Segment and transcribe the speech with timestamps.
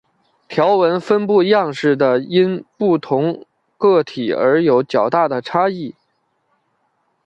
[0.47, 3.45] 条纹分布样式的因不同
[3.77, 5.93] 个体而有较大的差异。